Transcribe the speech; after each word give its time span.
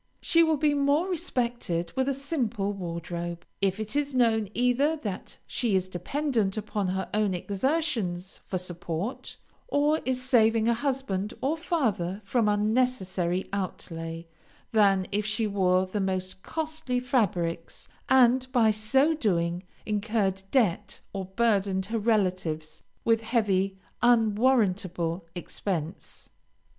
She 0.19 0.41
will 0.41 0.57
be 0.57 0.73
more 0.73 1.07
respected 1.09 1.93
with 1.95 2.09
a 2.09 2.13
simple 2.15 2.73
wardrobe, 2.73 3.45
if 3.61 3.79
it 3.79 3.95
is 3.95 4.15
known 4.15 4.49
either 4.55 4.95
that 4.97 5.37
she 5.45 5.75
is 5.75 5.87
dependent 5.87 6.57
upon 6.57 6.87
her 6.87 7.07
own 7.13 7.35
exertions 7.35 8.39
for 8.47 8.57
support, 8.57 9.37
or 9.67 9.99
is 10.03 10.19
saving 10.19 10.67
a 10.67 10.73
husband 10.73 11.35
or 11.39 11.55
father 11.55 12.19
from 12.25 12.49
unnecessary 12.49 13.47
outlay, 13.53 14.25
than 14.71 15.05
if 15.11 15.23
she 15.23 15.45
wore 15.45 15.85
the 15.85 16.01
most 16.01 16.41
costly 16.41 16.99
fabrics, 16.99 17.87
and 18.09 18.51
by 18.51 18.71
so 18.71 19.13
doing 19.13 19.61
incurred 19.85 20.41
debt 20.49 20.99
or 21.13 21.25
burdened 21.25 21.85
her 21.85 21.99
relatives 21.99 22.81
with 23.05 23.21
heavy, 23.21 23.77
unwarrantable 24.01 25.27
expense. 25.35 26.31